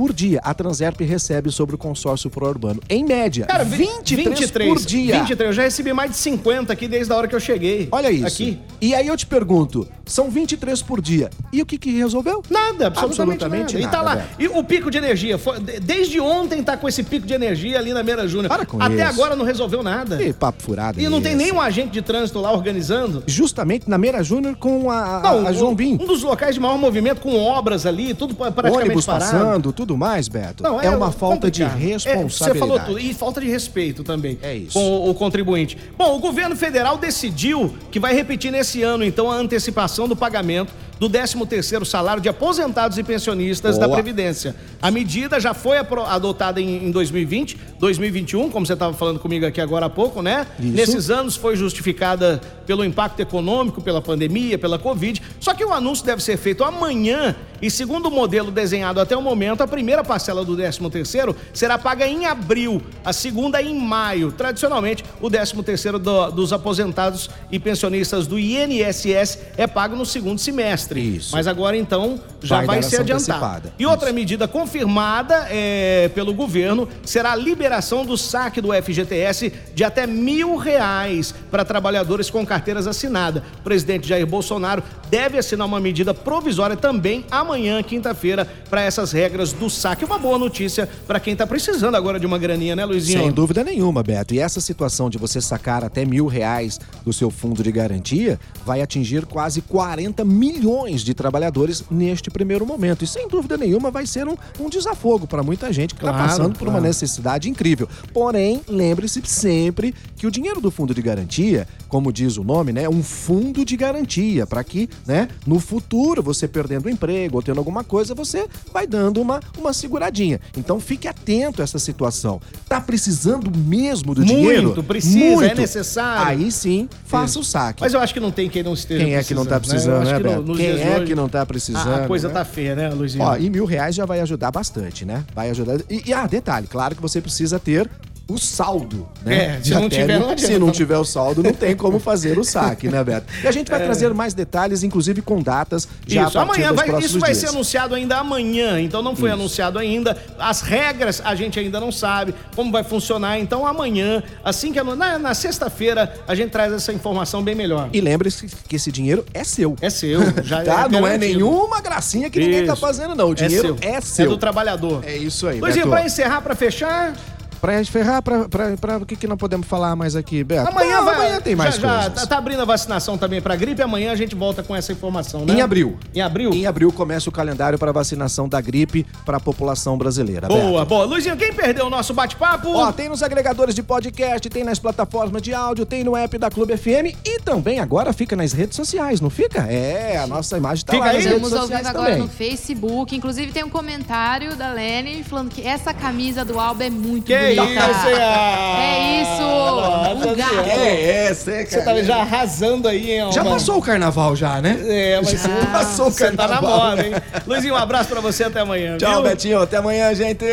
Por 0.00 0.14
dia, 0.14 0.40
a 0.42 0.54
Transerp 0.54 0.98
recebe 1.02 1.50
sobre 1.52 1.74
o 1.74 1.78
consórcio 1.78 2.30
pro-urbano. 2.30 2.80
Em 2.88 3.04
média, 3.04 3.44
Cara, 3.44 3.64
vi- 3.64 3.76
23, 3.76 4.50
por 4.50 4.78
dia. 4.80 5.18
23, 5.18 5.48
eu 5.50 5.52
já 5.52 5.62
recebi 5.64 5.92
mais 5.92 6.12
de 6.12 6.16
50 6.16 6.72
aqui 6.72 6.88
desde 6.88 7.12
a 7.12 7.16
hora 7.16 7.28
que 7.28 7.34
eu 7.34 7.40
cheguei. 7.40 7.86
Olha 7.92 8.10
isso. 8.10 8.24
Aqui. 8.26 8.58
E 8.80 8.94
aí 8.94 9.06
eu 9.06 9.14
te 9.14 9.26
pergunto, 9.26 9.86
são 10.06 10.30
23 10.30 10.80
por 10.80 11.02
dia. 11.02 11.28
E 11.52 11.60
o 11.60 11.66
que 11.66 11.76
que 11.76 11.90
resolveu? 11.98 12.42
Nada, 12.48 12.86
absolutamente, 12.86 13.44
Absolutamente 13.44 13.74
nada. 13.74 13.86
E 13.86 13.90
tá 13.90 14.02
nada, 14.02 14.20
lá. 14.20 14.26
E 14.38 14.48
o 14.48 14.64
pico 14.64 14.90
de 14.90 14.96
energia, 14.96 15.36
foi- 15.36 15.60
de- 15.60 15.78
desde 15.80 16.18
ontem 16.18 16.62
tá 16.62 16.78
com 16.78 16.88
esse 16.88 17.02
pico 17.02 17.26
de 17.26 17.34
energia 17.34 17.78
ali 17.78 17.92
na 17.92 18.02
Meira 18.02 18.26
Júnior. 18.26 18.48
Para 18.48 18.64
com 18.64 18.80
Até 18.82 18.94
isso. 18.94 19.04
agora 19.04 19.36
não 19.36 19.44
resolveu 19.44 19.82
nada. 19.82 20.16
Que 20.16 20.32
papo 20.32 20.62
furado 20.62 20.98
E 20.98 21.06
não 21.10 21.18
é 21.18 21.20
tem 21.20 21.32
esse? 21.34 21.42
nenhum 21.44 21.60
agente 21.60 21.90
de 21.90 22.00
trânsito 22.00 22.40
lá 22.40 22.50
organizando. 22.52 23.22
Justamente 23.26 23.86
na 23.90 23.98
Meira 23.98 24.22
Júnior 24.24 24.56
com 24.56 24.90
a, 24.90 25.18
a- 25.18 25.22
Não, 25.34 25.46
a 25.46 25.52
João 25.52 25.74
Bim. 25.74 25.98
um 26.00 26.06
dos 26.06 26.22
locais 26.22 26.54
de 26.54 26.60
maior 26.62 26.78
movimento 26.78 27.20
com 27.20 27.36
obras 27.38 27.84
ali, 27.84 28.14
tudo 28.14 28.34
pra- 28.34 28.50
praticamente 28.50 28.86
Ônibus 28.86 29.04
parado. 29.04 29.30
passando, 29.30 29.72
tudo 29.74 29.89
do 29.90 29.96
mais, 29.96 30.28
Beto, 30.28 30.64
é, 30.64 30.88
uma 30.88 31.10
falta 31.10 31.50
de 31.50 31.64
complicado. 31.64 31.82
É, 31.82 31.92
responsabilidade. 31.92 32.32
você 32.38 32.54
falou 32.54 32.78
tudo. 32.78 32.98
E 33.00 33.12
falta 33.12 33.40
de 33.40 33.48
respeito 33.48 34.04
também. 34.04 34.38
É 34.40 34.54
isso. 34.54 34.72
Com 34.72 34.84
o, 34.84 35.10
o 35.10 35.14
contribuinte. 35.14 35.76
Bom, 35.98 36.14
o 36.16 36.20
governo 36.20 36.54
federal 36.54 36.96
decidiu 36.96 37.74
que 37.90 37.98
vai 37.98 38.14
repetir 38.14 38.52
nesse 38.52 38.84
ano, 38.84 39.02
então, 39.04 39.28
a 39.28 39.34
antecipação 39.34 40.06
do 40.06 40.14
pagamento 40.14 40.72
do 41.00 41.08
13º 41.08 41.84
salário 41.84 42.22
de 42.22 42.28
aposentados 42.28 42.98
e 42.98 43.02
pensionistas 43.02 43.78
da 43.78 43.86
Boa. 43.86 43.96
Previdência. 43.96 44.54
A 44.82 44.90
medida 44.90 45.40
já 45.40 45.54
foi 45.54 45.78
adotada 45.78 46.60
em, 46.60 46.86
em 46.86 46.90
2020, 46.90 47.58
2021, 47.78 48.50
como 48.50 48.66
você 48.66 48.74
estava 48.74 48.92
falando 48.92 49.18
comigo 49.18 49.46
aqui 49.46 49.62
agora 49.62 49.86
há 49.86 49.90
pouco, 49.90 50.20
né? 50.20 50.46
Isso. 50.58 50.68
Nesses 50.68 51.10
anos 51.10 51.36
foi 51.36 51.56
justificada 51.56 52.38
pelo 52.66 52.84
impacto 52.84 53.18
econômico, 53.18 53.80
pela 53.80 54.02
pandemia, 54.02 54.58
pela 54.58 54.78
Covid. 54.78 55.22
Só 55.40 55.54
que 55.54 55.64
o 55.64 55.72
anúncio 55.72 56.04
deve 56.04 56.22
ser 56.22 56.36
feito 56.36 56.62
amanhã 56.62 57.34
e, 57.60 57.70
segundo 57.70 58.06
o 58.06 58.10
modelo 58.10 58.50
desenhado 58.50 59.00
até 59.00 59.16
o 59.16 59.22
momento, 59.22 59.62
a 59.62 59.66
primeira 59.66 60.02
parcela 60.02 60.44
do 60.44 60.56
13º 60.56 61.34
será 61.52 61.78
paga 61.78 62.06
em 62.06 62.26
abril, 62.26 62.82
a 63.04 63.12
segunda 63.12 63.60
em 63.62 63.78
maio. 63.78 64.32
Tradicionalmente, 64.32 65.04
o 65.20 65.28
13º 65.28 65.98
do, 65.98 66.30
dos 66.30 66.52
aposentados 66.52 67.30
e 67.50 67.58
pensionistas 67.58 68.26
do 68.26 68.38
INSS 68.38 69.38
é 69.56 69.66
pago 69.66 69.96
no 69.96 70.06
segundo 70.06 70.38
semestre. 70.38 71.16
Isso. 71.16 71.32
Mas 71.32 71.46
agora, 71.46 71.76
então, 71.76 72.20
já 72.42 72.56
Vai 72.56 72.66
vai, 72.66 72.82
ser 72.82 73.00
adiantado. 73.00 73.72
E 73.78 73.86
outra 73.86 74.12
medida 74.12 74.48
confirmada 74.48 75.46
é, 75.50 76.10
pelo 76.14 76.32
governo 76.32 76.88
será 77.04 77.32
a 77.32 77.36
liberação 77.36 78.04
do 78.04 78.16
saque 78.16 78.60
do 78.60 78.72
FGTS 78.72 79.52
de 79.74 79.84
até 79.84 80.06
mil 80.06 80.56
reais 80.56 81.34
para 81.50 81.64
trabalhadores 81.64 82.30
com 82.30 82.44
carteiras 82.44 82.86
assinadas. 82.86 83.42
O 83.58 83.62
presidente 83.62 84.08
Jair 84.08 84.26
Bolsonaro 84.26 84.82
deve 85.10 85.38
assinar 85.38 85.66
uma 85.66 85.80
medida 85.80 86.14
provisória 86.14 86.76
também 86.76 87.24
amanhã, 87.30 87.49
quinta-feira, 87.86 88.46
para 88.68 88.82
essas 88.82 89.12
regras 89.12 89.52
do 89.52 89.68
saque. 89.68 90.04
Uma 90.04 90.18
boa 90.18 90.38
notícia 90.38 90.88
para 91.06 91.18
quem 91.18 91.32
está 91.32 91.46
precisando 91.46 91.94
agora 91.96 92.18
de 92.18 92.26
uma 92.26 92.38
graninha, 92.38 92.76
né, 92.76 92.84
Luizinho? 92.84 93.20
Sem 93.20 93.32
dúvida 93.32 93.64
nenhuma, 93.64 94.02
Beto. 94.02 94.34
E 94.34 94.38
essa 94.38 94.60
situação 94.60 95.10
de 95.10 95.18
você 95.18 95.40
sacar 95.40 95.84
até 95.84 96.04
mil 96.04 96.26
reais 96.26 96.78
do 97.04 97.12
seu 97.12 97.30
fundo 97.30 97.62
de 97.62 97.72
garantia 97.72 98.38
vai 98.64 98.80
atingir 98.80 99.26
quase 99.26 99.60
40 99.62 100.24
milhões 100.24 101.02
de 101.02 101.12
trabalhadores 101.14 101.84
neste 101.90 102.30
primeiro 102.30 102.64
momento. 102.64 103.04
E 103.04 103.06
sem 103.06 103.26
dúvida 103.28 103.56
nenhuma 103.56 103.90
vai 103.90 104.06
ser 104.06 104.28
um, 104.28 104.36
um 104.58 104.68
desafogo 104.68 105.26
para 105.26 105.42
muita 105.42 105.72
gente 105.72 105.94
que 105.94 106.00
está 106.00 106.10
Claro, 106.12 106.28
passando 106.28 106.58
por 106.58 106.64
uma 106.68 106.74
claro. 106.74 106.86
necessidade 106.86 107.48
incrível. 107.48 107.88
Porém, 108.12 108.60
lembre-se 108.68 109.20
sempre 109.24 109.94
que 110.16 110.26
o 110.26 110.30
dinheiro 110.30 110.60
do 110.60 110.70
fundo 110.70 110.94
de 110.94 111.02
garantia, 111.02 111.66
como 111.88 112.12
diz 112.12 112.36
o 112.36 112.44
nome, 112.44 112.72
né, 112.72 112.84
é 112.84 112.88
um 112.90 113.02
fundo 113.02 113.64
de 113.64 113.76
garantia 113.76 114.46
para 114.46 114.62
que, 114.62 114.88
né, 115.06 115.28
no 115.46 115.58
futuro 115.58 116.22
você 116.22 116.46
perdendo 116.46 116.86
o 116.86 116.90
emprego 116.90 117.38
tendo 117.42 117.58
alguma 117.58 117.82
coisa, 117.84 118.14
você 118.14 118.46
vai 118.72 118.86
dando 118.86 119.20
uma, 119.20 119.40
uma 119.58 119.72
seguradinha. 119.72 120.40
Então 120.56 120.78
fique 120.80 121.06
atento 121.08 121.60
a 121.60 121.64
essa 121.64 121.78
situação. 121.78 122.40
Tá 122.68 122.80
precisando 122.80 123.50
mesmo 123.56 124.14
do 124.14 124.20
Muito, 124.22 124.34
dinheiro? 124.34 124.82
precisa, 124.84 125.46
é 125.46 125.54
necessário. 125.54 126.26
Aí 126.44 126.50
sim, 126.52 126.88
faça 127.04 127.38
o 127.38 127.44
saque. 127.44 127.80
Mas 127.82 127.94
eu 127.94 128.00
acho 128.00 128.12
que 128.14 128.20
não 128.20 128.30
tem 128.30 128.48
quem 128.48 128.62
não 128.62 128.74
esteja 128.74 129.04
Quem 129.04 129.14
é 129.14 129.22
que 129.24 129.34
não 129.34 129.44
tá 129.46 129.58
precisando, 129.60 130.04
né, 130.04 130.18
no- 130.18 130.42
nos 130.42 130.56
Quem 130.56 130.66
é 130.80 130.96
hoje, 130.96 131.06
que 131.06 131.14
não 131.14 131.28
tá 131.28 131.42
a- 131.42 131.46
precisando, 131.46 132.04
A, 132.04 132.06
coisa 132.06 132.28
né? 132.28 132.34
tá 132.34 132.44
feia, 132.44 132.74
né, 132.74 132.88
Luizinho? 132.90 133.24
Ó, 133.24 133.36
e 133.36 133.48
mil 133.50 133.64
reais 133.64 133.94
já 133.94 134.04
vai 134.04 134.20
ajudar 134.20 134.50
bastante, 134.50 135.04
né? 135.04 135.24
Vai 135.34 135.50
ajudar. 135.50 135.80
E, 135.88 136.02
e, 136.06 136.12
ah, 136.12 136.26
detalhe, 136.26 136.66
claro 136.66 136.94
que 136.94 137.02
você 137.02 137.20
precisa 137.20 137.58
ter 137.58 137.88
o 138.30 138.38
saldo, 138.38 139.08
né? 139.24 139.58
É, 139.58 139.60
se 139.62 139.74
não 139.74 139.88
tiver, 139.88 140.18
não 140.18 140.38
Se 140.38 140.58
não 140.58 140.70
tiver 140.70 140.98
o 140.98 141.04
saldo, 141.04 141.42
não 141.42 141.52
tem 141.52 141.74
como 141.74 141.98
fazer 141.98 142.38
o 142.38 142.44
saque, 142.44 142.88
né, 142.88 143.02
Beto? 143.02 143.26
E 143.42 143.46
a 143.46 143.50
gente 143.52 143.70
vai 143.70 143.82
trazer 143.82 144.12
mais 144.14 144.34
detalhes, 144.34 144.82
inclusive 144.82 145.22
com 145.22 145.42
datas, 145.42 145.88
já 146.06 146.22
É. 146.22 146.26
Isso, 146.26 146.38
amanhã 146.38 146.72
vai, 146.72 146.98
isso 146.98 147.18
vai 147.18 147.30
dias. 147.32 147.38
ser 147.38 147.48
anunciado 147.48 147.94
ainda 147.94 148.18
amanhã, 148.18 148.80
então 148.80 149.02
não 149.02 149.16
foi 149.16 149.30
anunciado 149.30 149.78
ainda. 149.78 150.16
As 150.38 150.60
regras 150.60 151.20
a 151.24 151.34
gente 151.34 151.58
ainda 151.58 151.80
não 151.80 151.90
sabe 151.90 152.34
como 152.54 152.70
vai 152.70 152.84
funcionar, 152.84 153.38
então 153.38 153.66
amanhã, 153.66 154.22
assim 154.44 154.72
que 154.72 154.80
na, 154.82 155.18
na 155.18 155.34
sexta-feira, 155.34 156.12
a 156.26 156.34
gente 156.34 156.50
traz 156.50 156.72
essa 156.72 156.92
informação 156.92 157.42
bem 157.42 157.54
melhor. 157.54 157.88
E 157.92 158.00
lembre-se 158.00 158.46
que 158.46 158.76
esse 158.76 158.90
dinheiro 158.92 159.24
é 159.34 159.44
seu. 159.44 159.76
É 159.80 159.90
seu, 159.90 160.20
já 160.42 160.62
tá? 160.64 160.88
não 160.88 161.06
é 161.06 161.18
nenhuma 161.18 161.80
gracinha 161.80 162.30
que 162.30 162.38
ninguém 162.38 162.66
tá 162.66 162.72
Isso. 162.72 162.80
fazendo, 162.80 163.14
não. 163.14 163.30
O 163.30 163.34
dinheiro 163.34 163.76
é 163.80 164.00
seu. 164.00 164.26
É 164.26 164.28
do 164.28 164.36
trabalhador. 164.36 165.02
É 165.04 165.16
isso 165.16 165.46
aí, 165.46 165.60
Luizinho, 165.60 165.88
pra 165.88 166.04
encerrar, 166.04 166.40
pra 166.40 166.54
fechar, 166.54 167.14
Pra 167.60 167.76
gente 167.76 167.90
ferrar, 167.90 168.22
pra, 168.22 168.48
pra, 168.48 168.76
pra- 168.76 168.96
o 168.96 169.04
que, 169.04 169.14
que 169.14 169.26
não 169.26 169.36
podemos 169.36 169.66
falar 169.66 169.94
mais 169.94 170.16
aqui, 170.16 170.42
Beto? 170.42 170.68
amanhã 170.70 170.96
Não, 170.96 171.04
vai. 171.04 171.14
Amanhã 171.16 171.40
tem 171.42 171.54
mais 171.54 171.74
já, 171.74 171.80
já 171.80 171.94
coisas. 172.04 172.20
tá, 172.22 172.26
tá 172.26 172.38
abrindo 172.38 172.62
a 172.62 172.64
vacinação 172.64 173.18
também 173.18 173.40
pra 173.42 173.54
gripe, 173.54 173.82
amanhã 173.82 174.12
a 174.12 174.16
gente 174.16 174.34
volta 174.34 174.62
com 174.62 174.74
essa 174.74 174.92
informação, 174.92 175.44
né? 175.44 175.54
Em 175.54 175.60
abril. 175.60 175.98
Em 176.14 176.22
abril? 176.22 176.50
Em 176.54 176.66
abril 176.66 176.90
começa 176.90 177.28
o 177.28 177.32
calendário 177.32 177.78
para 177.78 177.92
vacinação 177.92 178.48
da 178.48 178.60
gripe 178.62 179.06
para 179.26 179.36
a 179.36 179.40
população 179.40 179.98
brasileira. 179.98 180.48
Boa, 180.48 180.80
Beto. 180.80 180.84
boa. 180.86 181.04
Luizinho, 181.04 181.36
quem 181.36 181.52
perdeu 181.52 181.86
o 181.86 181.90
nosso 181.90 182.14
bate-papo? 182.14 182.70
Ó, 182.72 182.90
tem 182.92 183.10
nos 183.10 183.22
agregadores 183.22 183.74
de 183.74 183.82
podcast, 183.82 184.48
tem 184.48 184.64
nas 184.64 184.78
plataformas 184.78 185.42
de 185.42 185.52
áudio, 185.52 185.84
tem 185.84 186.02
no 186.02 186.16
app 186.16 186.38
da 186.38 186.50
Clube 186.50 186.74
FM 186.78 187.14
e 187.26 187.40
também 187.40 187.78
agora 187.78 188.12
fica 188.14 188.34
nas 188.34 188.52
redes 188.54 188.74
sociais, 188.76 189.20
não 189.20 189.28
fica? 189.28 189.66
É, 189.70 190.16
a 190.16 190.26
nossa 190.26 190.56
imagem 190.56 190.82
tá 190.84 190.92
Fica 190.94 191.04
lá 191.04 191.10
aí. 191.10 191.16
nas 191.18 191.24
redes 191.26 191.42
Estamos 191.42 191.60
sociais 191.60 191.84
ouvindo 191.86 191.96
agora 191.98 192.12
também. 192.14 192.22
no 192.26 192.28
Facebook. 192.32 193.14
Inclusive 193.14 193.52
tem 193.52 193.64
um 193.64 193.68
comentário 193.70 194.56
da 194.56 194.72
Lene 194.72 195.22
falando 195.22 195.50
que 195.50 195.60
essa 195.66 195.92
camisa 195.92 196.42
do 196.42 196.58
Alba 196.58 196.84
é 196.84 196.90
muito 196.90 197.26
Que 197.26 197.36
bonita. 197.36 197.49
Isso, 197.54 198.20
ah, 198.20 198.82
É 198.82 199.22
isso! 199.22 199.40
nossa 199.42 200.28
Um 200.28 200.34
gato. 200.36 200.50
senhora. 200.50 200.68
É, 200.72 201.34
você, 201.34 201.66
Você 201.66 201.82
tá 201.82 202.02
já 202.02 202.16
arrasando 202.16 202.88
aí, 202.88 203.12
hein? 203.12 203.32
Já 203.32 203.42
uma- 203.42 203.52
passou 203.52 203.78
o 203.78 203.82
carnaval 203.82 204.34
já, 204.36 204.60
né? 204.60 204.78
É, 204.88 205.20
mas 205.22 205.30
Já 205.42 205.48
passou 205.72 206.06
o 206.08 206.10
você 206.10 206.30
tá 206.32 206.46
na 206.48 206.54
carnaval. 206.60 206.78
moda, 206.90 207.06
hein? 207.06 207.12
Luizinho, 207.46 207.74
um 207.74 207.76
abraço 207.76 208.08
pra 208.08 208.20
você 208.20 208.44
até 208.44 208.60
amanhã. 208.60 208.96
Tchau, 208.98 209.14
viu? 209.14 209.22
Betinho. 209.22 209.60
Até 209.62 209.76
amanhã, 209.78 210.14
gente. 210.14 210.44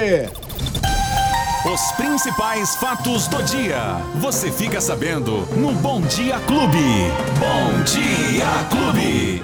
Os 1.65 1.91
principais 1.97 2.75
fatos 2.77 3.27
do 3.27 3.43
dia. 3.43 3.97
Você 4.15 4.49
fica 4.51 4.79
sabendo 4.79 5.47
no 5.57 5.71
Bom 5.73 5.99
Dia 6.01 6.39
Clube. 6.47 7.11
Bom 7.39 7.83
Dia 7.83 8.45
Clube. 8.69 9.43